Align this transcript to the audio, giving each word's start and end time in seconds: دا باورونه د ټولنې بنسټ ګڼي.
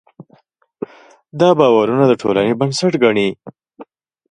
دا 1.39 1.49
باورونه 1.59 2.03
د 2.07 2.13
ټولنې 2.21 2.53
بنسټ 2.59 2.93
ګڼي. 3.03 3.27